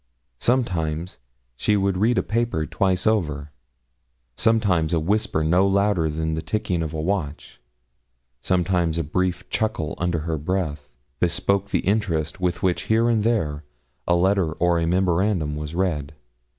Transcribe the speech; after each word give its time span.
Sometimes 0.39 1.19
she 1.55 1.77
would 1.77 1.95
read 1.95 2.17
a 2.17 2.23
paper 2.23 2.65
twice 2.65 3.05
over; 3.05 3.51
sometimes 4.35 4.93
a 4.93 4.99
whisper 4.99 5.43
no 5.43 5.67
louder 5.67 6.09
than 6.09 6.33
the 6.33 6.41
ticking 6.41 6.81
of 6.81 6.91
a 6.91 6.99
watch, 6.99 7.61
sometimes 8.41 8.97
a 8.97 9.03
brief 9.03 9.47
chuckle 9.51 9.93
under 9.99 10.21
her 10.21 10.39
breath, 10.39 10.89
bespoke 11.19 11.69
the 11.69 11.81
interest 11.81 12.39
with 12.41 12.63
which 12.63 12.85
here 12.89 13.09
and 13.09 13.23
there 13.23 13.63
a 14.07 14.15
letter 14.15 14.53
or 14.53 14.79
a 14.79 14.87
memorandum 14.87 15.55
was 15.55 15.75
read. 15.75 16.15